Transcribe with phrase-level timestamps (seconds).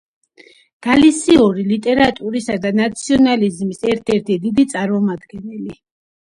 [0.87, 5.81] გალისიური ლიტერატურის და ნაციონალიზმის ერთ-ერთი დიდი წარმომადგენელი.